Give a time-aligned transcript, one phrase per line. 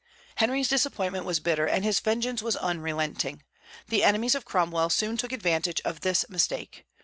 [0.37, 3.43] Henry's disappointment was bitter, and his vengeance was unrelenting.
[3.89, 6.87] The enemies of Cromwell soon took advantage of this mistake.